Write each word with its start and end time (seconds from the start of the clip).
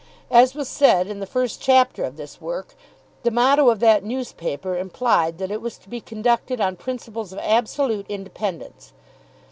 As 0.31 0.55
was 0.55 0.67
said 0.67 1.05
in 1.05 1.19
the 1.19 1.27
first 1.27 1.61
chapter 1.61 2.03
of 2.03 2.17
this 2.17 2.41
work, 2.41 2.73
the 3.21 3.29
motto 3.29 3.69
of 3.69 3.79
that 3.81 4.03
newspaper 4.03 4.75
implied 4.75 5.37
that 5.37 5.51
it 5.51 5.61
was 5.61 5.77
to 5.77 5.89
be 5.89 6.01
conducted 6.01 6.59
on 6.59 6.75
principles 6.75 7.31
of 7.31 7.37
absolute 7.37 8.07
independence. 8.09 8.93